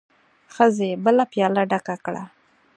[0.53, 2.23] ښځې بله پياله ډکه کړه.